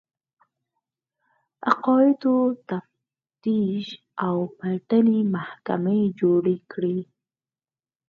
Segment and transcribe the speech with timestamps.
[1.69, 2.35] عقایدو
[2.69, 3.85] تفتیش
[4.25, 6.97] او پلټنې محکمې جوړې کړې